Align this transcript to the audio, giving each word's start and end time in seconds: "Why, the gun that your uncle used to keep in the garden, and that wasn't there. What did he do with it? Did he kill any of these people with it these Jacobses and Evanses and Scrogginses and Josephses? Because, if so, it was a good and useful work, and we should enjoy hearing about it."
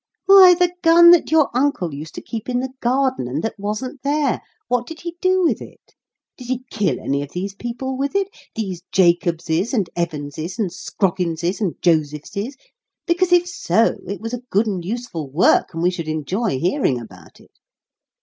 "Why, 0.25 0.55
the 0.55 0.73
gun 0.81 1.11
that 1.11 1.29
your 1.29 1.51
uncle 1.55 1.93
used 1.93 2.15
to 2.15 2.23
keep 2.23 2.49
in 2.49 2.59
the 2.59 2.73
garden, 2.79 3.27
and 3.27 3.43
that 3.43 3.53
wasn't 3.59 4.01
there. 4.01 4.41
What 4.67 4.87
did 4.87 5.01
he 5.01 5.15
do 5.21 5.43
with 5.43 5.61
it? 5.61 5.93
Did 6.37 6.47
he 6.47 6.63
kill 6.71 6.99
any 6.99 7.21
of 7.21 7.33
these 7.33 7.53
people 7.53 7.95
with 7.95 8.15
it 8.15 8.27
these 8.55 8.81
Jacobses 8.91 9.75
and 9.75 9.91
Evanses 9.95 10.57
and 10.57 10.71
Scrogginses 10.71 11.61
and 11.61 11.79
Josephses? 11.83 12.57
Because, 13.05 13.31
if 13.31 13.45
so, 13.47 13.99
it 14.07 14.19
was 14.19 14.33
a 14.33 14.41
good 14.49 14.65
and 14.65 14.83
useful 14.83 15.29
work, 15.29 15.71
and 15.75 15.83
we 15.83 15.91
should 15.91 16.07
enjoy 16.07 16.57
hearing 16.57 16.99
about 16.99 17.39
it." 17.39 17.51